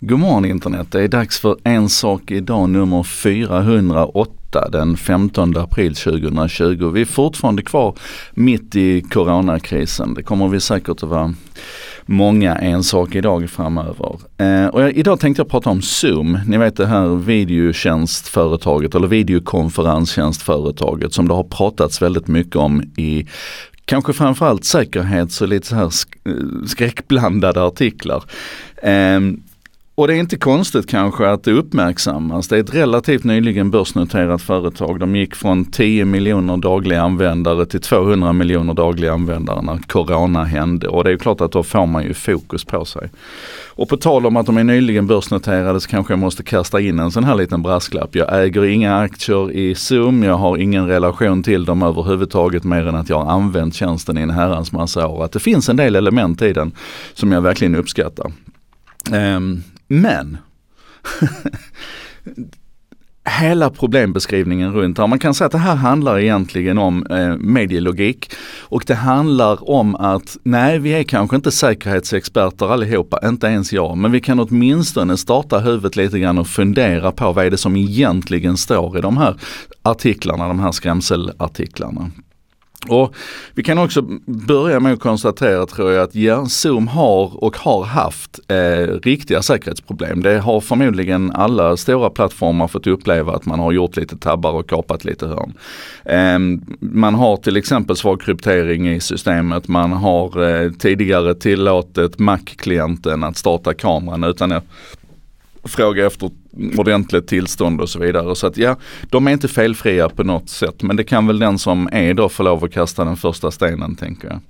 God 0.00 0.18
morgon 0.18 0.44
internet, 0.44 0.86
det 0.90 1.02
är 1.02 1.08
dags 1.08 1.40
för 1.40 1.56
En 1.64 1.88
sak 1.88 2.30
idag 2.30 2.70
nummer 2.70 3.02
408 3.02 4.68
den 4.72 4.96
15 4.96 5.56
april 5.56 5.94
2020. 5.94 6.90
Vi 6.90 7.00
är 7.00 7.04
fortfarande 7.04 7.62
kvar 7.62 7.98
mitt 8.34 8.76
i 8.76 9.02
coronakrisen. 9.02 10.14
Det 10.14 10.22
kommer 10.22 10.48
vi 10.48 10.60
säkert 10.60 10.88
att 10.88 11.02
vara 11.02 11.34
många 12.06 12.56
En 12.56 12.82
sak 12.82 13.14
idag 13.14 13.50
framöver. 13.50 14.18
Eh, 14.36 14.66
och 14.66 14.82
jag, 14.82 14.92
idag 14.92 15.20
tänkte 15.20 15.40
jag 15.40 15.48
prata 15.48 15.70
om 15.70 15.82
Zoom. 15.82 16.38
Ni 16.46 16.58
vet 16.58 16.76
det 16.76 16.86
här 16.86 17.06
videotjänstföretaget 17.06 18.94
eller 18.94 19.08
videokonferenstjänstföretaget 19.08 21.12
som 21.12 21.28
det 21.28 21.34
har 21.34 21.44
pratats 21.44 22.02
väldigt 22.02 22.28
mycket 22.28 22.56
om 22.56 22.82
i 22.96 23.26
kanske 23.84 24.12
framförallt 24.12 24.64
säkerhets 24.64 25.40
och 25.40 25.48
lite 25.48 25.66
så 25.66 25.74
här 25.74 25.84
eh, 25.84 25.90
skräckblandade 26.66 27.62
artiklar. 27.62 28.24
Eh, 28.82 29.20
och 29.98 30.06
det 30.06 30.14
är 30.14 30.18
inte 30.18 30.36
konstigt 30.36 30.86
kanske 30.86 31.28
att 31.28 31.44
det 31.44 31.52
uppmärksammas. 31.52 32.48
Det 32.48 32.56
är 32.56 32.60
ett 32.60 32.74
relativt 32.74 33.24
nyligen 33.24 33.70
börsnoterat 33.70 34.42
företag. 34.42 35.00
De 35.00 35.16
gick 35.16 35.34
från 35.34 35.64
10 35.64 36.04
miljoner 36.04 36.56
dagliga 36.56 37.02
användare 37.02 37.66
till 37.66 37.80
200 37.80 38.32
miljoner 38.32 38.74
dagliga 38.74 39.12
användare 39.12 39.62
när 39.62 39.78
Corona 39.78 40.44
hände. 40.44 40.88
Och 40.88 41.04
det 41.04 41.12
är 41.12 41.16
klart 41.16 41.40
att 41.40 41.52
då 41.52 41.62
får 41.62 41.86
man 41.86 42.04
ju 42.04 42.14
fokus 42.14 42.64
på 42.64 42.84
sig. 42.84 43.10
Och 43.68 43.88
på 43.88 43.96
tal 43.96 44.26
om 44.26 44.36
att 44.36 44.46
de 44.46 44.56
är 44.56 44.64
nyligen 44.64 45.06
börsnoterade 45.06 45.80
så 45.80 45.88
kanske 45.88 46.12
jag 46.12 46.18
måste 46.18 46.42
kasta 46.42 46.80
in 46.80 46.98
en 46.98 47.10
sån 47.10 47.24
här 47.24 47.34
liten 47.34 47.62
brasklapp. 47.62 48.14
Jag 48.14 48.44
äger 48.44 48.64
inga 48.64 48.96
aktier 48.96 49.52
i 49.52 49.74
Zoom, 49.74 50.22
jag 50.22 50.36
har 50.36 50.56
ingen 50.56 50.86
relation 50.86 51.42
till 51.42 51.64
dem 51.64 51.82
överhuvudtaget 51.82 52.64
mer 52.64 52.88
än 52.88 52.94
att 52.94 53.08
jag 53.08 53.18
har 53.20 53.32
använt 53.32 53.74
tjänsten 53.74 54.18
i 54.18 54.20
en 54.20 54.30
herrans 54.30 54.72
massa 54.72 55.06
år. 55.06 55.24
Att 55.24 55.32
det 55.32 55.40
finns 55.40 55.68
en 55.68 55.76
del 55.76 55.96
element 55.96 56.42
i 56.42 56.52
den 56.52 56.72
som 57.14 57.32
jag 57.32 57.40
verkligen 57.40 57.74
uppskattar. 57.74 58.32
Um, 59.12 59.62
men 59.86 60.38
hela 63.28 63.70
problembeskrivningen 63.70 64.72
runt 64.72 64.98
här. 64.98 65.06
Man 65.06 65.18
kan 65.18 65.34
säga 65.34 65.46
att 65.46 65.52
det 65.52 65.58
här 65.58 65.74
handlar 65.74 66.18
egentligen 66.18 66.78
om 66.78 67.06
eh, 67.06 67.36
medielogik 67.36 68.32
och 68.60 68.84
det 68.86 68.94
handlar 68.94 69.70
om 69.70 69.94
att 69.94 70.36
nej, 70.42 70.78
vi 70.78 70.90
är 70.90 71.02
kanske 71.02 71.36
inte 71.36 71.50
säkerhetsexperter 71.50 72.72
allihopa, 72.72 73.20
inte 73.24 73.46
ens 73.46 73.72
jag, 73.72 73.98
men 73.98 74.12
vi 74.12 74.20
kan 74.20 74.40
åtminstone 74.40 75.16
starta 75.16 75.58
huvudet 75.58 75.96
lite 75.96 76.18
grann 76.18 76.38
och 76.38 76.48
fundera 76.48 77.12
på 77.12 77.32
vad 77.32 77.46
är 77.46 77.50
det 77.50 77.56
som 77.56 77.76
egentligen 77.76 78.56
står 78.56 78.98
i 78.98 79.00
de 79.00 79.16
här 79.16 79.36
artiklarna, 79.82 80.48
de 80.48 80.60
här 80.60 80.72
skrämselartiklarna. 80.72 82.10
Och 82.90 83.14
vi 83.54 83.62
kan 83.62 83.78
också 83.78 84.02
börja 84.26 84.80
med 84.80 84.92
att 84.92 85.00
konstatera 85.00 85.66
tror 85.66 85.92
jag 85.92 86.02
att 86.02 86.14
ja, 86.14 86.46
Zoom 86.46 86.88
har 86.88 87.44
och 87.44 87.56
har 87.56 87.84
haft 87.84 88.40
eh, 88.48 88.56
riktiga 89.02 89.42
säkerhetsproblem. 89.42 90.22
Det 90.22 90.38
har 90.38 90.60
förmodligen 90.60 91.32
alla 91.32 91.76
stora 91.76 92.10
plattformar 92.10 92.68
fått 92.68 92.86
uppleva 92.86 93.32
att 93.32 93.46
man 93.46 93.60
har 93.60 93.72
gjort 93.72 93.96
lite 93.96 94.16
tabbar 94.16 94.52
och 94.52 94.68
kapat 94.68 95.04
lite 95.04 95.26
hörn. 95.26 95.54
Eh, 96.04 96.38
man 96.80 97.14
har 97.14 97.36
till 97.36 97.56
exempel 97.56 97.96
svag 97.96 98.20
kryptering 98.20 98.88
i 98.88 99.00
systemet. 99.00 99.68
Man 99.68 99.92
har 99.92 100.42
eh, 100.42 100.70
tidigare 100.72 101.34
tillåtit 101.34 102.18
Mac-klienten 102.18 103.24
att 103.24 103.36
starta 103.36 103.74
kameran 103.74 104.24
utan 104.24 104.52
att 104.52 104.64
fråga 105.64 106.06
efter 106.06 106.30
ordentligt 106.76 107.26
tillstånd 107.26 107.80
och 107.80 107.88
så 107.88 107.98
vidare. 107.98 108.36
Så 108.36 108.46
att 108.46 108.56
ja, 108.56 108.76
de 109.10 109.26
är 109.26 109.32
inte 109.32 109.48
felfria 109.48 110.08
på 110.08 110.24
något 110.24 110.48
sätt. 110.48 110.82
Men 110.82 110.96
det 110.96 111.04
kan 111.04 111.26
väl 111.26 111.38
den 111.38 111.58
som 111.58 111.88
är 111.92 112.14
då 112.14 112.28
få 112.28 112.42
lov 112.42 112.64
att 112.64 112.72
kasta 112.72 113.04
den 113.04 113.16
första 113.16 113.50
stenen 113.50 113.96
tänker 113.96 114.28
jag. 114.28 114.40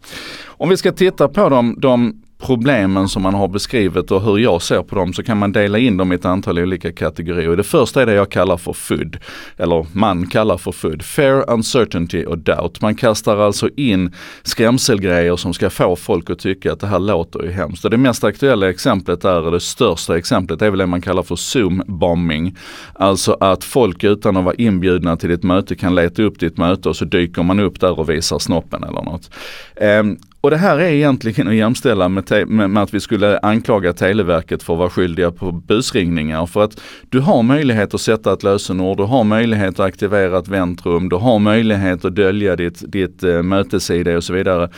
Om 0.46 0.68
vi 0.68 0.77
ska 0.77 0.92
titta 0.92 1.28
på 1.28 1.48
de, 1.48 1.80
de 1.80 2.22
problemen 2.39 3.09
som 3.09 3.23
man 3.23 3.34
har 3.34 3.48
beskrivit 3.48 4.11
och 4.11 4.23
hur 4.23 4.39
jag 4.39 4.62
ser 4.62 4.83
på 4.83 4.97
dem 4.97 5.12
så 5.12 5.23
kan 5.23 5.39
man 5.39 5.53
dela 5.53 5.79
in 5.79 5.97
dem 5.97 6.12
i 6.12 6.15
ett 6.15 6.25
antal 6.25 6.59
olika 6.59 6.92
kategorier. 6.92 7.56
Det 7.56 7.62
första 7.62 8.03
är 8.03 8.06
det 8.06 8.12
jag 8.12 8.31
kallar 8.31 8.56
för 8.56 8.73
FUD, 8.73 9.17
eller 9.56 9.87
man 9.92 10.27
kallar 10.27 10.57
för 10.57 10.73
FUD, 10.73 11.03
Fair 11.03 11.51
Uncertainty 11.51 12.25
och 12.25 12.39
Doubt. 12.39 12.80
Man 12.80 12.95
kastar 12.95 13.36
alltså 13.36 13.69
in 13.77 14.14
skrämselgrejer 14.42 15.36
som 15.36 15.55
ska 15.55 15.70
få 15.70 15.96
folk 15.96 16.30
att 16.30 16.39
tycka 16.39 16.73
att 16.73 16.80
det 16.80 16.86
här 16.86 16.98
låter 16.98 17.42
ju 17.42 17.51
hemskt. 17.51 17.85
Och 17.85 17.91
det 17.91 17.96
mest 17.96 18.25
aktuella 18.25 18.70
exemplet 18.70 19.25
är, 19.25 19.51
det 19.51 19.61
största 19.61 20.19
exemplet, 20.19 20.63
är 20.63 20.70
väl 20.70 20.79
det 20.79 20.86
man 20.86 21.01
kallar 21.01 21.23
för 21.23 21.36
Zoom-bombing. 21.36 22.57
Alltså 22.95 23.36
att 23.41 23.64
folk 23.64 24.05
utan 24.05 24.36
att 24.36 24.45
vara 24.45 24.55
inbjudna 24.55 25.17
till 25.17 25.29
ditt 25.29 25.42
möte 25.42 25.77
kan 25.77 25.95
leta 25.95 26.23
upp 26.23 26.41
ditt 26.41 26.58
möte 26.58 26.89
och 26.89 26.96
så 26.96 27.05
dyker 27.05 27.42
man 27.42 27.61
upp 27.61 27.80
där 27.80 28.01
och 28.01 28.11
visar 28.11 28.39
snoppen 28.39 28.85
eller 28.85 29.02
något. 29.02 29.30
Um, 29.80 30.19
och 30.46 30.51
det 30.51 30.57
här 30.57 30.79
är 30.79 30.89
egentligen 30.89 31.48
att 31.48 31.55
jämställa 31.55 32.08
med, 32.08 32.48
med, 32.48 32.70
med, 32.70 32.83
att 32.83 32.95
vi 32.95 33.01
skulle 33.01 33.39
anklaga 33.39 33.92
Televerket 33.92 34.62
för 34.62 34.73
att 34.73 34.79
vara 34.79 34.90
skyldiga 34.90 35.30
på 35.30 35.52
busringningar. 35.52 36.46
För 36.46 36.64
att 36.64 36.80
du 37.08 37.20
har 37.20 37.42
möjlighet 37.42 37.95
att 37.95 38.01
sätta 38.01 38.33
ett 38.33 38.42
lösenord, 38.42 38.96
du 38.96 39.02
har 39.02 39.24
möjlighet 39.24 39.80
att 39.80 39.86
aktivera 39.86 40.39
ett 40.39 40.48
väntrum, 40.48 41.08
du 41.08 41.17
har 41.17 41.39
möjlighet 41.39 42.05
att 42.05 42.14
dölja 42.14 42.57
ditt, 42.57 42.92
ditt 42.92 43.23
eh, 43.23 43.30
uh, 43.30 43.42
mötes-id 43.42 44.08
och 44.08 44.24
så 44.24 44.33
vidare. 44.33 44.70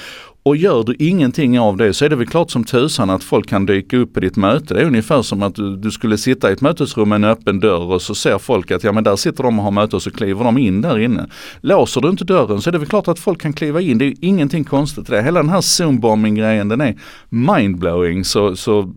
Och 0.42 0.56
gör 0.56 0.84
du 0.84 0.94
ingenting 0.98 1.60
av 1.60 1.76
det 1.76 1.94
så 1.94 2.04
är 2.04 2.08
det 2.08 2.16
väl 2.16 2.26
klart 2.26 2.50
som 2.50 2.64
tusan 2.64 3.10
att 3.10 3.24
folk 3.24 3.48
kan 3.48 3.66
dyka 3.66 3.96
upp 3.96 4.16
i 4.16 4.20
ditt 4.20 4.36
möte. 4.36 4.74
Det 4.74 4.80
är 4.80 4.84
ungefär 4.84 5.22
som 5.22 5.42
att 5.42 5.54
du, 5.54 5.76
du, 5.76 5.90
skulle 5.90 6.18
sitta 6.18 6.50
i 6.50 6.52
ett 6.52 6.60
mötesrum 6.60 7.08
med 7.08 7.16
en 7.16 7.24
öppen 7.24 7.60
dörr 7.60 7.92
och 7.92 8.02
så 8.02 8.14
ser 8.14 8.38
folk 8.38 8.70
att 8.70 8.84
ja 8.84 8.92
men 8.92 9.04
där 9.04 9.16
sitter 9.16 9.42
de 9.42 9.58
och 9.58 9.64
har 9.64 9.70
möte 9.70 9.96
och 9.96 10.02
så 10.02 10.10
kliver 10.10 10.44
de 10.44 10.58
in 10.58 10.80
där 10.80 10.98
inne. 10.98 11.26
Låser 11.60 12.00
du 12.00 12.08
inte 12.08 12.24
dörren 12.24 12.60
så 12.60 12.70
är 12.70 12.72
det 12.72 12.78
väl 12.78 12.88
klart 12.88 13.08
att 13.08 13.18
folk 13.18 13.40
kan 13.40 13.52
kliva 13.52 13.80
in. 13.80 13.98
Det 13.98 14.04
är 14.04 14.14
ingenting 14.20 14.64
konstigt 14.64 15.08
i 15.08 15.12
det. 15.12 15.22
Hela 15.22 15.42
den 15.42 15.50
här 15.50 15.60
zoombombing 15.60 16.34
grejen 16.34 16.68
den 16.68 16.80
är 16.80 16.96
mindblowing 17.28 18.24
så, 18.24 18.56
så 18.56 18.94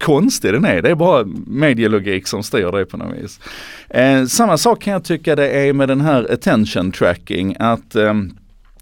konstig 0.00 0.52
den 0.52 0.64
är. 0.64 0.82
Det 0.82 0.90
är 0.90 0.94
bara 0.94 1.24
medielogik 1.46 2.26
som 2.26 2.42
styr 2.42 2.72
det 2.72 2.84
på 2.84 2.96
något 2.96 3.16
vis. 3.22 3.40
Eh, 3.88 4.24
samma 4.24 4.58
sak 4.58 4.82
kan 4.82 4.92
jag 4.92 5.04
tycka 5.04 5.36
det 5.36 5.48
är 5.48 5.72
med 5.72 5.88
den 5.88 6.00
här 6.00 6.32
attention 6.32 6.92
tracking. 6.92 7.56
att 7.58 7.94
eh, 7.94 8.14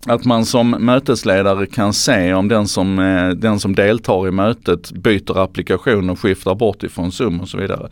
att 0.07 0.25
man 0.25 0.45
som 0.45 0.71
mötesledare 0.71 1.67
kan 1.67 1.93
se 1.93 2.35
om 2.35 2.49
den 2.49 2.69
som, 2.69 2.99
eh, 2.99 3.29
den 3.29 3.61
som 3.61 3.75
deltar 3.75 4.29
i 4.29 4.31
mötet 4.31 4.93
byter 4.93 5.39
applikation 5.39 6.11
och 6.11 6.21
skiftar 6.21 6.55
bort 6.55 6.83
ifrån 6.83 7.13
Zoom 7.13 7.41
och 7.41 7.49
så 7.49 7.59
vidare. 7.59 7.89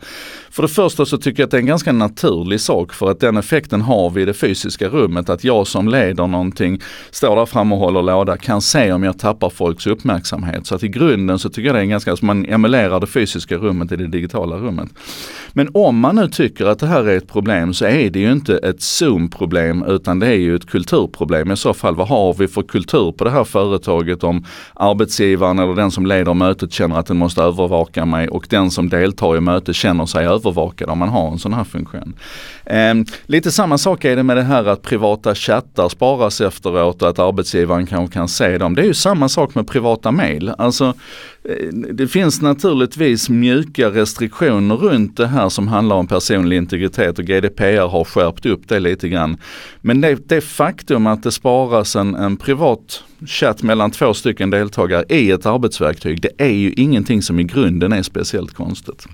För 0.49 0.61
det 0.61 0.69
första 0.69 1.05
så 1.05 1.17
tycker 1.17 1.41
jag 1.41 1.47
att 1.47 1.51
det 1.51 1.57
är 1.57 1.59
en 1.59 1.65
ganska 1.65 1.91
naturlig 1.91 2.61
sak 2.61 2.93
för 2.93 3.11
att 3.11 3.19
den 3.19 3.37
effekten 3.37 3.81
har 3.81 4.09
vi 4.09 4.21
i 4.21 4.25
det 4.25 4.33
fysiska 4.33 4.87
rummet. 4.87 5.29
Att 5.29 5.43
jag 5.43 5.67
som 5.67 5.87
leder 5.87 6.27
någonting, 6.27 6.81
står 7.11 7.35
där 7.35 7.45
framme 7.45 7.75
och 7.75 7.81
håller 7.81 8.01
låda, 8.01 8.37
kan 8.37 8.61
se 8.61 8.91
om 8.91 9.03
jag 9.03 9.19
tappar 9.19 9.49
folks 9.49 9.87
uppmärksamhet. 9.87 10.67
Så 10.67 10.75
att 10.75 10.83
i 10.83 10.87
grunden 10.87 11.39
så 11.39 11.49
tycker 11.49 11.67
jag 11.67 11.75
det 11.75 11.79
är 11.79 11.83
en 11.83 11.89
ganska, 11.89 12.11
alltså 12.11 12.25
man 12.25 12.45
emulerar 12.45 12.99
det 12.99 13.07
fysiska 13.07 13.55
rummet 13.55 13.91
i 13.91 13.95
det 13.95 14.07
digitala 14.07 14.55
rummet. 14.55 14.89
Men 15.53 15.69
om 15.73 15.99
man 15.99 16.15
nu 16.15 16.27
tycker 16.27 16.65
att 16.65 16.79
det 16.79 16.87
här 16.87 17.03
är 17.03 17.17
ett 17.17 17.27
problem 17.27 17.73
så 17.73 17.85
är 17.85 18.09
det 18.09 18.19
ju 18.19 18.31
inte 18.31 18.57
ett 18.57 18.81
Zoom-problem 18.81 19.83
utan 19.87 20.19
det 20.19 20.27
är 20.27 20.39
ju 20.39 20.55
ett 20.55 20.69
kulturproblem 20.69 21.51
i 21.51 21.57
så 21.57 21.73
fall 21.73 21.95
vad 21.99 22.07
har 22.07 22.33
vi 22.33 22.47
för 22.47 22.61
kultur 22.61 23.11
på 23.11 23.23
det 23.23 23.29
här 23.29 23.43
företaget 23.43 24.23
om 24.23 24.45
arbetsgivaren 24.73 25.59
eller 25.59 25.75
den 25.75 25.91
som 25.91 26.05
leder 26.05 26.33
mötet 26.33 26.73
känner 26.73 26.99
att 26.99 27.05
den 27.05 27.17
måste 27.17 27.41
övervaka 27.41 28.05
mig 28.05 28.27
och 28.27 28.47
den 28.49 28.71
som 28.71 28.89
deltar 28.89 29.37
i 29.37 29.39
mötet 29.39 29.75
känner 29.75 30.05
sig 30.05 30.25
övervakad 30.25 30.89
om 30.89 30.97
man 30.97 31.09
har 31.09 31.31
en 31.31 31.39
sån 31.39 31.53
här 31.53 31.63
funktion. 31.63 32.13
Eh, 32.65 32.93
lite 33.25 33.51
samma 33.51 33.77
sak 33.77 34.05
är 34.05 34.15
det 34.15 34.23
med 34.23 34.37
det 34.37 34.43
här 34.43 34.65
att 34.65 34.81
privata 34.81 35.35
chattar 35.35 35.89
sparas 35.89 36.41
efteråt 36.41 37.01
och 37.01 37.09
att 37.09 37.19
arbetsgivaren 37.19 37.85
kanske 37.85 38.13
kan 38.13 38.27
se 38.27 38.57
dem. 38.57 38.75
Det 38.75 38.81
är 38.81 38.85
ju 38.85 38.93
samma 38.93 39.29
sak 39.29 39.55
med 39.55 39.67
privata 39.67 40.11
mail. 40.11 40.53
Alltså, 40.57 40.93
eh, 41.43 41.73
det 41.73 42.07
finns 42.07 42.41
naturligtvis 42.41 43.29
mjuka 43.29 43.89
restriktioner 43.89 44.75
runt 44.75 45.17
det 45.17 45.27
här 45.27 45.49
som 45.49 45.67
handlar 45.67 45.95
om 45.95 46.07
personlig 46.07 46.57
integritet 46.57 47.19
och 47.19 47.25
GDPR 47.25 47.87
har 47.87 48.03
skärpt 48.03 48.45
upp 48.45 48.67
det 48.67 48.79
lite 48.79 49.09
grann. 49.09 49.37
Men 49.81 50.01
det, 50.01 50.29
det 50.29 50.41
faktum 50.41 51.07
att 51.07 51.23
det 51.23 51.31
sparas 51.31 51.88
en, 51.95 52.15
en 52.15 52.37
privat 52.37 53.03
chatt 53.27 53.63
mellan 53.63 53.91
två 53.91 54.13
stycken 54.13 54.49
deltagare 54.49 55.05
i 55.09 55.31
ett 55.31 55.45
arbetsverktyg, 55.45 56.21
det 56.21 56.31
är 56.37 56.53
ju 56.53 56.73
ingenting 56.73 57.21
som 57.21 57.39
i 57.39 57.43
grunden 57.43 57.93
är 57.93 58.03
speciellt 58.03 58.53
konstigt. 58.53 59.07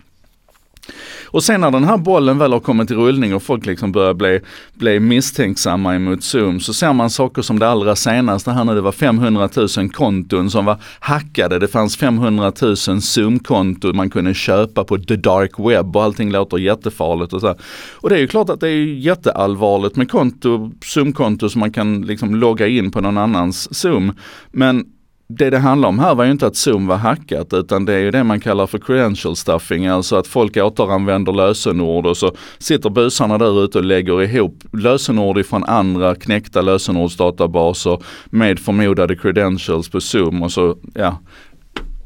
Och 1.36 1.44
sen 1.44 1.62
när 1.62 1.72
den 1.72 1.84
här 1.84 1.98
bollen 1.98 2.38
väl 2.38 2.52
har 2.54 2.60
kommit 2.60 2.92
i 2.92 2.94
rullning 2.94 3.36
och 3.36 3.44
folk 3.44 3.66
liksom 3.66 3.92
börjar 3.92 4.14
bli, 4.14 4.40
bli 4.74 5.00
misstänksamma 5.00 5.96
emot 5.96 6.24
Zoom 6.24 6.60
så 6.60 6.74
ser 6.74 6.94
man 6.94 7.10
saker 7.10 7.42
som 7.42 7.60
det 7.60 7.68
allra 7.68 7.96
senaste 7.96 8.52
här 8.52 8.64
nu, 8.64 8.76
det 8.76 8.82
var 8.82 8.92
500 8.92 9.50
000 9.78 9.90
konton 9.90 10.52
som 10.52 10.66
var 10.66 10.78
hackade. 11.00 11.60
Det 11.60 11.68
fanns 11.68 11.98
500 11.98 12.52
000 12.62 12.76
Zoom-konton 13.02 13.96
man 13.96 14.10
kunde 14.10 14.34
köpa 14.34 14.84
på 14.84 14.98
the 14.98 15.16
dark 15.16 15.60
web 15.60 15.96
och 15.96 16.04
allting 16.04 16.32
låter 16.32 16.58
jättefarligt 16.58 17.34
och 17.34 17.42
så. 17.42 17.56
Och 17.94 18.10
det 18.10 18.16
är 18.16 18.20
ju 18.20 18.28
klart 18.28 18.50
att 18.50 18.60
det 18.60 18.70
är 18.70 18.86
jätteallvarligt 18.86 19.96
med 19.96 20.12
konto, 20.12 20.72
Zoom-konto 20.82 21.50
som 21.50 21.60
man 21.60 21.72
kan 21.72 22.02
liksom 22.02 22.36
logga 22.36 22.68
in 22.68 22.92
på 22.92 23.02
någon 23.02 23.18
annans 23.18 23.78
Zoom. 23.78 24.14
Men 24.52 24.86
det 25.28 25.50
det 25.50 25.60
handlar 25.60 25.90
om 25.90 26.00
här 26.00 26.16
var 26.16 26.26
ju 26.26 26.32
inte 26.32 26.48
att 26.48 26.56
Zoom 26.56 26.88
var 26.88 26.98
hackat 26.98 27.54
utan 27.54 27.86
det 27.86 27.94
är 27.94 28.00
ju 28.00 28.12
det 28.12 28.24
man 28.24 28.40
kallar 28.40 28.68
för 28.68 28.78
credential 28.78 29.36
stuffing, 29.36 29.88
alltså 29.88 30.16
att 30.16 30.28
folk 30.28 30.58
återanvänder 30.58 31.34
lösenord 31.34 32.06
och 32.06 32.18
så 32.18 32.32
sitter 32.58 32.90
busarna 32.90 33.38
där 33.38 33.64
ute 33.64 33.78
och 33.78 33.84
lägger 33.84 34.22
ihop 34.22 34.64
lösenord 34.72 35.38
ifrån 35.38 35.64
andra 35.64 36.16
knäckta 36.16 36.62
lösenordsdatabaser 36.62 38.04
med 38.26 38.60
förmodade 38.60 39.16
credentials 39.16 39.90
på 39.90 40.02
Zoom 40.02 40.44
och 40.44 40.52
så, 40.52 40.78
ja. 40.94 41.20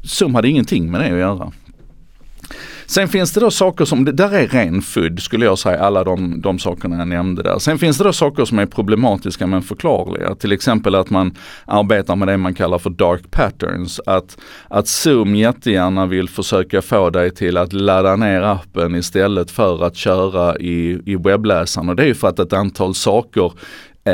Zoom 0.02 0.34
hade 0.34 0.48
ingenting 0.48 0.90
med 0.90 1.00
det 1.00 1.06
att 1.06 1.18
göra. 1.18 1.52
Sen 2.90 3.08
finns 3.08 3.32
det 3.32 3.40
då 3.40 3.50
saker 3.50 3.84
som, 3.84 4.04
det 4.04 4.12
där 4.12 4.32
är 4.32 4.46
ren 4.46 4.82
food 4.82 5.20
skulle 5.20 5.44
jag 5.44 5.58
säga, 5.58 5.78
alla 5.78 6.04
de, 6.04 6.40
de 6.40 6.58
sakerna 6.58 6.98
jag 6.98 7.08
nämnde 7.08 7.42
där. 7.42 7.58
Sen 7.58 7.78
finns 7.78 7.98
det 7.98 8.04
då 8.04 8.12
saker 8.12 8.44
som 8.44 8.58
är 8.58 8.66
problematiska 8.66 9.46
men 9.46 9.62
förklarliga. 9.62 10.34
Till 10.34 10.52
exempel 10.52 10.94
att 10.94 11.10
man 11.10 11.36
arbetar 11.64 12.16
med 12.16 12.28
det 12.28 12.36
man 12.36 12.54
kallar 12.54 12.78
för 12.78 12.90
dark 12.90 13.30
patterns. 13.30 14.00
Att, 14.06 14.38
att 14.68 14.88
Zoom 14.88 15.34
jättegärna 15.36 16.06
vill 16.06 16.28
försöka 16.28 16.82
få 16.82 17.10
dig 17.10 17.30
till 17.30 17.56
att 17.56 17.72
ladda 17.72 18.16
ner 18.16 18.42
appen 18.42 18.94
istället 18.94 19.50
för 19.50 19.84
att 19.84 19.96
köra 19.96 20.58
i, 20.58 21.00
i 21.06 21.16
webbläsaren. 21.16 21.88
Och 21.88 21.96
det 21.96 22.02
är 22.02 22.06
ju 22.06 22.14
för 22.14 22.28
att 22.28 22.38
ett 22.38 22.52
antal 22.52 22.94
saker 22.94 23.52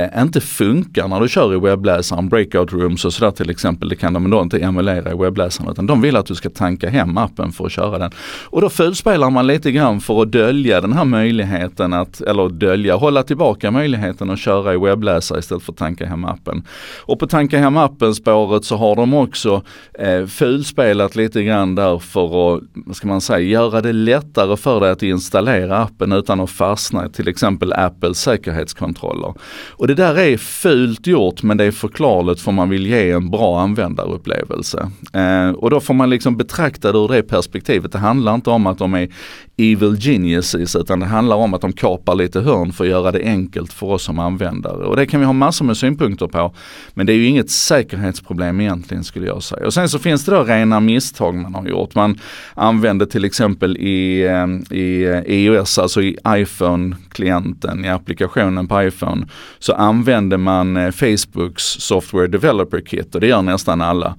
eh, 0.03 0.23
inte 0.23 0.41
funkar 0.41 1.09
när 1.09 1.21
du 1.21 1.29
kör 1.29 1.55
i 1.55 1.59
webbläsaren, 1.59 2.29
breakout 2.29 2.73
rooms 2.73 3.05
och 3.05 3.13
sådär 3.13 3.31
till 3.31 3.51
exempel. 3.51 3.89
Det 3.89 3.97
kan 3.97 4.13
de 4.13 4.31
då 4.31 4.43
inte 4.43 4.59
emulera 4.59 5.13
i 5.13 5.15
webbläsaren 5.15 5.71
utan 5.71 5.87
de 5.87 6.01
vill 6.01 6.17
att 6.17 6.27
du 6.27 6.35
ska 6.35 6.51
tanka 6.51 6.91
hem 6.91 7.19
appen 7.19 7.53
för 7.53 7.67
att 7.67 7.73
köra 7.73 7.99
den. 7.99 8.11
Och 8.45 8.61
då 8.61 8.69
fulspelar 8.69 9.31
man 9.31 9.47
lite 9.47 9.73
grann 9.73 10.01
för 10.01 10.23
att 10.23 10.33
dölja 10.33 10.81
den 10.81 10.93
här 10.93 11.05
möjligheten 11.05 11.93
att, 11.93 12.21
eller 12.21 12.49
dölja, 12.49 12.97
hålla 12.97 13.23
tillbaka 13.23 13.71
möjligheten 13.71 14.31
att 14.31 14.39
köra 14.39 14.75
i 14.75 14.77
webbläsare 14.77 15.39
istället 15.39 15.63
för 15.63 15.73
att 15.73 15.79
tanka 15.79 16.07
hem 16.07 16.25
appen. 16.25 16.65
Och 17.03 17.19
på 17.19 17.27
tanka 17.27 17.59
hem 17.59 17.77
appen 17.77 18.15
spåret 18.15 18.65
så 18.65 18.77
har 18.77 18.97
de 18.97 19.15
också 19.15 19.63
eh, 19.99 20.27
fulspelat 20.27 21.17
lite 21.17 21.43
grann 21.43 21.75
där 21.75 21.99
för 21.99 22.57
att, 22.57 22.63
vad 22.75 22.97
ska 22.97 23.09
man 23.09 23.21
säga, 23.21 23.39
göra 23.39 23.81
det 23.81 23.93
lättare 23.93 24.57
för 24.57 24.81
dig 24.81 24.91
att 24.91 25.03
installera 25.03 25.79
appen 25.79 26.13
utan 26.13 26.41
att 26.41 26.51
fastna 26.51 27.07
i 27.07 27.09
till 27.09 27.29
exempel 27.29 27.73
Apples 27.73 28.19
säkerhetskontroller. 28.19 29.35
Och 29.71 29.86
det 29.87 29.95
där 29.95 30.19
är 30.19 30.37
fult 30.37 31.07
gjort 31.07 31.43
men 31.43 31.57
det 31.57 31.65
är 31.65 31.71
förklarligt 31.71 32.41
för 32.41 32.53
man 32.53 32.69
vill 32.69 32.87
ge 32.87 33.11
en 33.11 33.31
bra 33.31 33.61
användarupplevelse. 33.61 34.91
Eh, 35.13 35.51
och 35.51 35.71
då 35.71 35.81
får 35.81 35.95
man 35.95 36.11
liksom 36.11 36.37
betrakta 36.37 36.93
det 36.93 36.99
ur 36.99 37.09
det 37.09 37.23
perspektivet. 37.23 37.93
Det 37.93 37.99
handlar 37.99 38.35
inte 38.35 38.51
om 38.51 38.67
att 38.67 38.79
de 38.79 38.95
är 38.95 39.09
evil 39.57 39.97
geniuses 40.01 40.77
utan 40.77 41.01
det 41.01 41.07
handlar 41.07 41.37
om 41.37 41.55
att 41.55 41.61
de 41.61 41.73
kapar 41.73 42.15
lite 42.15 42.41
hörn 42.41 42.73
för 42.73 42.85
att 42.85 42.91
göra 42.91 43.13
det 43.13 43.23
enkelt 43.23 43.73
för 43.73 43.87
oss 43.87 44.03
som 44.03 44.19
användare. 44.19 44.85
Och 44.85 44.97
det 44.97 45.07
kan 45.07 45.21
vi 45.21 45.27
ha 45.27 45.33
massor 45.33 45.65
med 45.65 45.77
synpunkter 45.77 46.27
på. 46.27 46.55
Men 46.95 47.07
det 47.07 47.13
är 47.13 47.17
ju 47.17 47.27
inget 47.27 47.51
säkerhetsproblem 47.51 48.61
egentligen 48.61 49.05
skulle 49.05 49.27
jag 49.27 49.43
säga. 49.43 49.67
Och 49.67 49.75
sen 49.75 49.89
så 49.89 49.99
finns 49.99 50.25
det 50.25 50.33
då 50.33 50.45
rena 50.45 50.81
misstag 50.81 51.35
man 51.35 51.55
har 51.55 51.67
gjort. 51.67 51.95
Man 51.95 52.19
använder 52.55 53.07
till 53.07 53.25
exempel 53.25 53.77
i, 53.77 54.23
eh, 54.23 54.77
i 54.79 55.05
eh, 55.05 55.35
iOS, 55.35 55.79
alltså 55.79 56.03
i 56.03 56.17
iPhone-klienten, 56.29 57.85
i 57.85 57.89
applikationen 57.89 58.69
på 58.69 58.83
iPhone, 58.83 59.27
så 59.67 59.73
använder 59.73 60.37
man 60.37 60.77
eh, 60.77 60.91
Facebooks 60.91 61.63
Software 61.63 62.27
Developer 62.27 62.81
Kit 62.81 63.15
och 63.15 63.21
det 63.21 63.27
gör 63.27 63.43
nästan 63.43 63.81
alla 63.81 64.17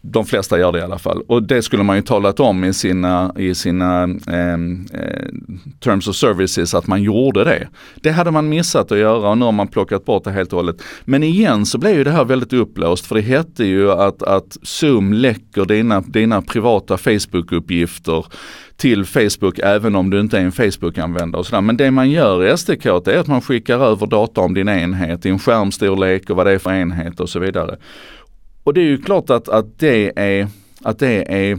de 0.00 0.26
flesta 0.26 0.58
gör 0.58 0.72
det 0.72 0.78
i 0.78 0.82
alla 0.82 0.98
fall. 0.98 1.22
Och 1.26 1.42
det 1.42 1.62
skulle 1.62 1.82
man 1.82 1.96
ju 1.96 2.02
talat 2.02 2.40
om 2.40 2.64
i 2.64 2.72
sina, 2.72 3.34
i 3.38 3.54
sina 3.54 4.02
ehm, 4.26 4.86
eh, 4.94 5.26
terms 5.80 6.08
of 6.08 6.16
services 6.16 6.74
att 6.74 6.86
man 6.86 7.02
gjorde 7.02 7.44
det. 7.44 7.68
Det 8.00 8.10
hade 8.10 8.30
man 8.30 8.48
missat 8.48 8.92
att 8.92 8.98
göra 8.98 9.30
och 9.30 9.38
nu 9.38 9.44
har 9.44 9.52
man 9.52 9.68
plockat 9.68 10.04
bort 10.04 10.24
det 10.24 10.30
helt 10.30 10.52
och 10.52 10.58
hållet. 10.58 10.82
Men 11.04 11.22
igen 11.22 11.66
så 11.66 11.78
blev 11.78 11.94
ju 11.94 12.04
det 12.04 12.10
här 12.10 12.24
väldigt 12.24 12.52
uppblåst. 12.52 13.06
för 13.06 13.14
det 13.14 13.20
hette 13.20 13.64
ju 13.64 13.92
att, 13.92 14.22
att 14.22 14.56
Zoom 14.62 15.12
läcker 15.12 15.64
dina, 15.64 16.00
dina 16.00 16.42
privata 16.42 16.96
Facebook-uppgifter 16.96 18.24
till 18.76 19.04
Facebook 19.04 19.58
även 19.58 19.94
om 19.96 20.10
du 20.10 20.20
inte 20.20 20.38
är 20.38 20.42
en 20.42 20.52
Facebook-användare 20.52 21.40
och 21.40 21.46
sådär. 21.46 21.60
Men 21.60 21.76
det 21.76 21.90
man 21.90 22.10
gör 22.10 22.44
i 22.44 22.56
SDK 22.56 22.86
är 22.86 23.18
att 23.18 23.26
man 23.26 23.40
skickar 23.40 23.78
över 23.78 24.06
data 24.06 24.40
om 24.40 24.54
din 24.54 24.68
enhet, 24.68 25.22
din 25.22 25.38
skärmstorlek 25.38 26.30
och 26.30 26.36
vad 26.36 26.46
det 26.46 26.52
är 26.52 26.58
för 26.58 26.72
enhet 26.72 27.20
och 27.20 27.28
så 27.28 27.38
vidare. 27.38 27.76
Och 28.66 28.74
det 28.74 28.80
är 28.80 28.84
ju 28.84 28.98
klart 28.98 29.30
att, 29.30 29.48
att, 29.48 29.78
det, 29.78 30.12
är, 30.16 30.48
att 30.82 30.98
det 30.98 31.32
är 31.32 31.58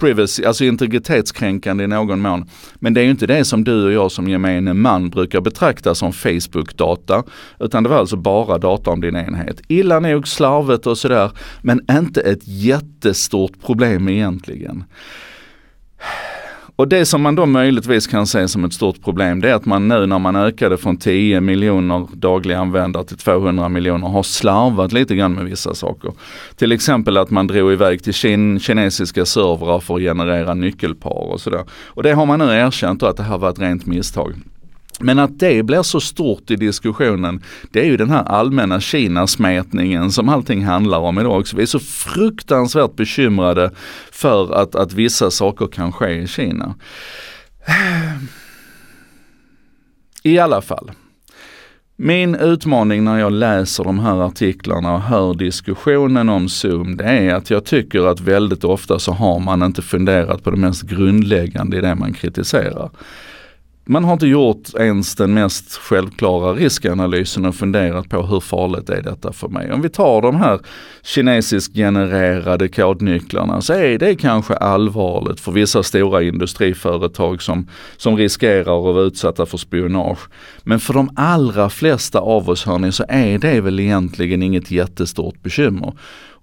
privacy, 0.00 0.44
alltså 0.44 0.64
integritetskränkande 0.64 1.84
i 1.84 1.86
någon 1.86 2.20
mån. 2.20 2.50
Men 2.74 2.94
det 2.94 3.00
är 3.00 3.04
ju 3.04 3.10
inte 3.10 3.26
det 3.26 3.44
som 3.44 3.64
du 3.64 3.84
och 3.84 3.92
jag 3.92 4.12
som 4.12 4.28
gemene 4.28 4.74
man 4.74 5.10
brukar 5.10 5.40
betrakta 5.40 5.94
som 5.94 6.12
Facebook-data. 6.12 7.22
Utan 7.58 7.82
det 7.82 7.88
var 7.88 7.96
alltså 7.96 8.16
bara 8.16 8.58
data 8.58 8.90
om 8.90 9.00
din 9.00 9.16
enhet. 9.16 9.60
Illa 9.68 10.00
nog, 10.00 10.28
slarvet 10.28 10.86
och 10.86 10.98
sådär. 10.98 11.30
Men 11.62 11.80
inte 11.90 12.20
ett 12.20 12.42
jättestort 12.42 13.52
problem 13.66 14.08
egentligen. 14.08 14.84
Och 16.78 16.88
det 16.88 17.06
som 17.06 17.22
man 17.22 17.34
då 17.34 17.46
möjligtvis 17.46 18.06
kan 18.06 18.26
se 18.26 18.48
som 18.48 18.64
ett 18.64 18.72
stort 18.72 19.04
problem 19.04 19.40
det 19.40 19.50
är 19.50 19.54
att 19.54 19.66
man 19.66 19.88
nu 19.88 20.06
när 20.06 20.18
man 20.18 20.36
ökade 20.36 20.76
från 20.76 20.96
10 20.96 21.40
miljoner 21.40 22.06
dagliga 22.12 22.58
användare 22.58 23.04
till 23.04 23.16
200 23.16 23.68
miljoner 23.68 24.08
har 24.08 24.22
slarvat 24.22 24.92
lite 24.92 25.16
grann 25.16 25.34
med 25.34 25.44
vissa 25.44 25.74
saker. 25.74 26.12
Till 26.56 26.72
exempel 26.72 27.16
att 27.16 27.30
man 27.30 27.46
drog 27.46 27.72
iväg 27.72 28.02
till 28.02 28.14
kin 28.14 28.60
kinesiska 28.60 29.24
servrar 29.24 29.80
för 29.80 29.94
att 29.94 30.00
generera 30.00 30.54
nyckelpar 30.54 31.32
och 31.32 31.40
sådär. 31.40 31.64
Och 31.86 32.02
det 32.02 32.12
har 32.12 32.26
man 32.26 32.38
nu 32.38 32.44
erkänt 32.44 33.00
då 33.00 33.06
att 33.06 33.16
det 33.16 33.22
här 33.22 33.38
var 33.38 33.50
ett 33.50 33.60
rent 33.60 33.86
misstag. 33.86 34.34
Men 35.00 35.18
att 35.18 35.38
det 35.38 35.62
blir 35.62 35.82
så 35.82 36.00
stort 36.00 36.50
i 36.50 36.56
diskussionen, 36.56 37.42
det 37.70 37.80
är 37.80 37.84
ju 37.84 37.96
den 37.96 38.10
här 38.10 38.24
allmänna 38.24 38.80
Kinasmätningen 38.80 40.12
som 40.12 40.28
allting 40.28 40.64
handlar 40.64 40.98
om 40.98 41.18
idag 41.18 41.40
också. 41.40 41.56
Vi 41.56 41.62
är 41.62 41.66
så 41.66 41.78
fruktansvärt 41.78 42.96
bekymrade 42.96 43.70
för 44.12 44.54
att, 44.54 44.74
att 44.74 44.92
vissa 44.92 45.30
saker 45.30 45.66
kan 45.66 45.92
ske 45.92 46.10
i 46.10 46.26
Kina. 46.26 46.74
I 50.22 50.38
alla 50.38 50.62
fall. 50.62 50.90
Min 51.96 52.34
utmaning 52.34 53.04
när 53.04 53.18
jag 53.18 53.32
läser 53.32 53.84
de 53.84 53.98
här 53.98 54.26
artiklarna 54.26 54.94
och 54.94 55.02
hör 55.02 55.34
diskussionen 55.34 56.28
om 56.28 56.48
Zoom, 56.48 56.96
det 56.96 57.04
är 57.04 57.34
att 57.34 57.50
jag 57.50 57.64
tycker 57.64 58.06
att 58.06 58.20
väldigt 58.20 58.64
ofta 58.64 58.98
så 58.98 59.12
har 59.12 59.38
man 59.38 59.62
inte 59.62 59.82
funderat 59.82 60.44
på 60.44 60.50
det 60.50 60.56
mest 60.56 60.82
grundläggande 60.82 61.76
i 61.76 61.80
det 61.80 61.94
man 61.94 62.12
kritiserar. 62.12 62.90
Man 63.90 64.04
har 64.04 64.12
inte 64.12 64.26
gjort 64.26 64.74
ens 64.78 65.14
den 65.14 65.34
mest 65.34 65.76
självklara 65.76 66.52
riskanalysen 66.52 67.44
och 67.44 67.54
funderat 67.54 68.08
på 68.08 68.22
hur 68.22 68.40
farligt 68.40 68.90
är 68.90 69.02
detta 69.02 69.32
för 69.32 69.48
mig. 69.48 69.72
Om 69.72 69.82
vi 69.82 69.88
tar 69.88 70.22
de 70.22 70.36
här 70.36 70.60
kinesiskt 71.02 71.74
genererade 71.74 72.68
kodnycklarna 72.68 73.60
så 73.60 73.72
är 73.72 73.98
det 73.98 74.16
kanske 74.16 74.54
allvarligt 74.54 75.40
för 75.40 75.52
vissa 75.52 75.82
stora 75.82 76.22
industriföretag 76.22 77.42
som, 77.42 77.68
som 77.96 78.16
riskerar 78.16 78.60
att 78.60 78.94
vara 78.94 79.02
utsatta 79.02 79.46
för 79.46 79.58
spionage. 79.58 80.28
Men 80.62 80.80
för 80.80 80.94
de 80.94 81.10
allra 81.16 81.70
flesta 81.70 82.18
av 82.18 82.50
oss 82.50 82.66
hörni 82.66 82.92
så 82.92 83.04
är 83.08 83.38
det 83.38 83.60
väl 83.60 83.80
egentligen 83.80 84.42
inget 84.42 84.70
jättestort 84.70 85.42
bekymmer. 85.42 85.92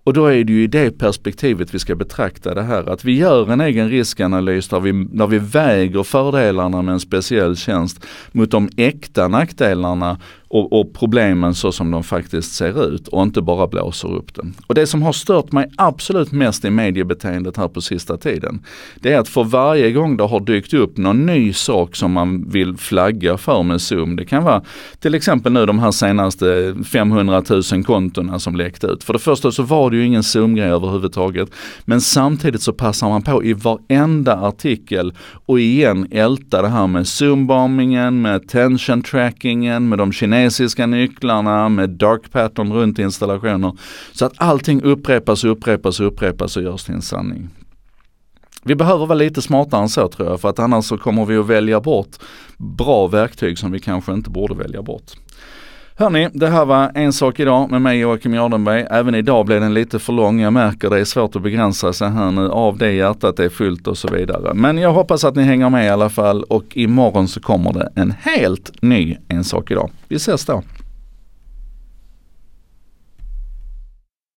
Och 0.06 0.14
då 0.14 0.26
är 0.26 0.44
det 0.44 0.54
ju 0.54 0.64
i 0.64 0.68
det 0.68 0.98
perspektivet 0.98 1.74
vi 1.74 1.80
ska 1.80 1.96
betrakta 1.96 2.54
det 2.54 2.64
här. 2.64 2.90
Att 2.90 3.06
vi 3.06 3.18
gör 3.18 3.52
en 3.52 3.62
egen 3.62 3.90
riskanalys 3.90 4.68
där 4.68 4.80
vi, 4.80 5.08
där 5.12 5.28
vi 5.28 5.40
väger 5.40 6.04
fördelarna 6.04 6.82
med 6.82 6.94
en 6.94 7.00
speciell 7.00 7.56
tjänst 7.56 8.06
mot 8.32 8.52
de 8.52 8.70
äkta 8.78 9.28
nackdelarna 9.28 10.18
och, 10.48 10.80
och, 10.80 10.94
problemen 10.94 11.56
så 11.56 11.72
som 11.72 11.92
de 11.92 12.04
faktiskt 12.04 12.56
ser 12.56 12.94
ut 12.96 13.08
och 13.08 13.24
inte 13.24 13.42
bara 13.42 13.68
blåser 13.68 14.16
upp 14.16 14.36
den. 14.36 14.54
Och 14.68 14.76
det 14.76 14.88
som 14.88 15.02
har 15.02 15.14
stört 15.14 15.52
mig 15.52 15.72
absolut 15.78 16.32
mest 16.32 16.66
i 16.66 16.70
mediebeteendet 16.70 17.58
här 17.58 17.68
på 17.68 17.82
sista 17.82 18.18
tiden, 18.18 18.64
det 18.96 19.14
är 19.14 19.20
att 19.20 19.30
för 19.30 19.44
varje 19.44 19.92
gång 19.92 20.18
det 20.18 20.24
har 20.24 20.40
dykt 20.40 20.74
upp 20.74 20.98
någon 20.98 21.26
ny 21.26 21.54
sak 21.54 21.96
som 21.96 22.12
man 22.12 22.50
vill 22.50 22.78
flagga 22.78 23.38
för 23.38 23.64
med 23.64 23.82
Zoom, 23.82 24.16
det 24.16 24.26
kan 24.26 24.44
vara 24.44 24.62
till 25.00 25.16
exempel 25.16 25.54
nu 25.54 25.66
de 25.66 25.80
här 25.80 25.92
senaste 25.92 26.76
500 26.92 27.44
000 27.72 27.84
kontona 27.84 28.40
som 28.40 28.56
läckte 28.56 28.88
ut. 28.88 29.04
För 29.04 29.14
det 29.14 29.20
första 29.20 29.52
så 29.52 29.64
var 29.64 29.90
det 29.90 29.98
ju 29.98 30.06
ingen 30.06 30.24
Zoom-grej 30.24 30.70
överhuvudtaget, 30.70 31.50
men 31.86 32.02
samtidigt 32.02 32.62
så 32.62 32.74
passar 32.74 33.10
man 33.10 33.22
på 33.22 33.44
i 33.44 33.54
varenda 33.54 34.36
artikel 34.36 35.14
och 35.46 35.60
igen 35.60 36.08
älta 36.12 36.62
det 36.62 36.70
här 36.70 36.88
med 36.88 37.04
Zoom-bombingen, 37.04 38.22
med 38.22 38.48
tension 38.48 39.02
trackingen, 39.02 39.90
med 39.90 39.98
de 39.98 40.12
kinesiska 40.12 40.35
kinesiska 40.36 40.86
nycklarna 40.86 41.70
med 41.70 41.90
dark 41.90 42.32
pattern 42.32 42.74
runt 42.74 43.00
installationer. 43.00 43.72
Så 44.12 44.26
att 44.26 44.34
allting 44.38 44.82
upprepas 44.82 45.44
och 45.44 45.52
upprepas 45.52 46.00
och 46.00 46.08
upprepas 46.08 46.58
och 46.58 46.64
görs 46.64 46.84
till 46.84 46.94
en 46.94 47.02
sanning. 47.02 47.50
Vi 48.64 48.76
behöver 48.76 49.06
vara 49.06 49.18
lite 49.18 49.42
smartare 49.42 49.82
än 49.82 49.90
så 49.90 50.08
tror 50.08 50.30
jag 50.30 50.42
för 50.42 50.50
att 50.50 50.60
annars 50.60 50.86
så 50.86 50.98
kommer 50.98 51.26
vi 51.26 51.38
att 51.38 51.48
välja 51.48 51.82
bort 51.82 52.16
bra 52.58 53.08
verktyg 53.08 53.58
som 53.58 53.72
vi 53.72 53.80
kanske 53.80 54.14
inte 54.14 54.30
borde 54.30 54.56
välja 54.56 54.82
bort. 54.82 55.12
Hörni, 55.98 56.30
det 56.34 56.48
här 56.48 56.66
var 56.66 56.92
en 56.96 57.14
sak 57.14 57.40
idag 57.40 57.72
med 57.72 57.82
mig 57.82 58.00
Joakim 58.00 58.34
Jardenberg. 58.34 58.86
Även 58.90 59.16
idag 59.16 59.46
blev 59.46 59.62
den 59.62 59.74
lite 59.74 60.00
för 60.00 60.14
lång. 60.14 60.40
Jag 60.40 60.54
märker 60.54 60.90
det 60.90 61.00
är 61.00 61.06
svårt 61.06 61.36
att 61.36 61.42
begränsa 61.42 61.94
sig 61.94 62.10
här 62.10 62.32
nu. 62.32 62.50
Av 62.50 62.78
det 62.78 62.92
hjärtat 62.92 63.40
är 63.40 63.50
fullt 63.50 63.88
och 63.88 63.98
så 63.98 64.08
vidare. 64.08 64.54
Men 64.54 64.78
jag 64.78 64.94
hoppas 64.94 65.24
att 65.24 65.36
ni 65.36 65.44
hänger 65.44 65.70
med 65.70 65.86
i 65.86 65.90
alla 65.90 66.10
fall 66.10 66.44
och 66.44 66.64
imorgon 66.78 67.28
så 67.28 67.40
kommer 67.40 67.74
det 67.74 67.92
en 67.96 68.14
helt 68.22 68.82
ny 68.82 69.18
En 69.28 69.44
sak 69.44 69.72
idag. 69.72 69.90
Vi 70.08 70.16
ses 70.16 70.46
då. 70.46 70.64